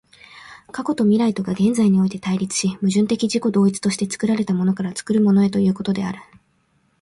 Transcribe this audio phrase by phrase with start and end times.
[0.71, 6.17] 過去と未来とが現在において対立し、矛盾的自己同一として作られたものから作るものへということである。